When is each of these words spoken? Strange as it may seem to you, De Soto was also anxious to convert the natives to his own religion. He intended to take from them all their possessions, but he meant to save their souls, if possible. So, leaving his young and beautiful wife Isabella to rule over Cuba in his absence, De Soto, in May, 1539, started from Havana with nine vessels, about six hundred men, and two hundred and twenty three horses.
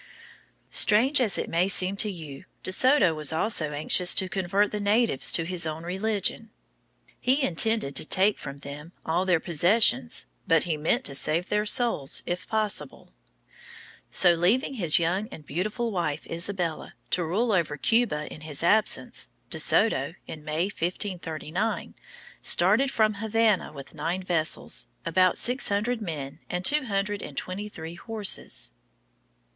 Strange 0.71 1.21
as 1.21 1.37
it 1.37 1.47
may 1.47 1.67
seem 1.67 1.95
to 1.95 2.09
you, 2.11 2.45
De 2.63 2.71
Soto 2.71 3.13
was 3.13 3.31
also 3.31 3.71
anxious 3.71 4.15
to 4.15 4.27
convert 4.27 4.71
the 4.71 4.79
natives 4.79 5.31
to 5.31 5.43
his 5.45 5.67
own 5.67 5.83
religion. 5.83 6.49
He 7.19 7.43
intended 7.43 7.95
to 7.97 8.05
take 8.07 8.39
from 8.39 8.57
them 8.61 8.93
all 9.05 9.25
their 9.27 9.39
possessions, 9.39 10.25
but 10.47 10.63
he 10.63 10.75
meant 10.75 11.03
to 11.03 11.13
save 11.13 11.49
their 11.49 11.67
souls, 11.67 12.23
if 12.25 12.47
possible. 12.47 13.13
So, 14.09 14.33
leaving 14.33 14.73
his 14.73 14.97
young 14.97 15.27
and 15.27 15.45
beautiful 15.45 15.91
wife 15.91 16.25
Isabella 16.25 16.95
to 17.11 17.23
rule 17.23 17.51
over 17.51 17.77
Cuba 17.77 18.25
in 18.33 18.41
his 18.41 18.63
absence, 18.63 19.29
De 19.51 19.59
Soto, 19.59 20.15
in 20.25 20.43
May, 20.43 20.63
1539, 20.65 21.93
started 22.41 22.89
from 22.89 23.13
Havana 23.21 23.71
with 23.71 23.93
nine 23.93 24.23
vessels, 24.23 24.87
about 25.05 25.37
six 25.37 25.69
hundred 25.69 26.01
men, 26.01 26.39
and 26.49 26.65
two 26.65 26.85
hundred 26.85 27.21
and 27.21 27.37
twenty 27.37 27.69
three 27.69 27.93
horses. 27.93 28.73